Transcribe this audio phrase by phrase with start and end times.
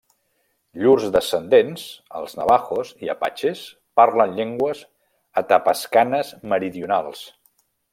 [0.83, 1.83] Llurs descendents,
[2.21, 3.63] els navahos i apatxes,
[4.03, 4.85] parlen llengües
[5.45, 7.27] atapascanes meridionals.